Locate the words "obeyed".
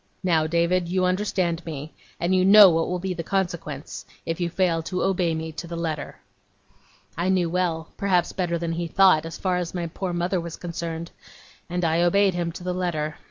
12.01-12.33